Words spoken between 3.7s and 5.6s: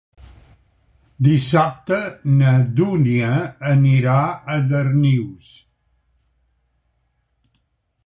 anirà a Darnius.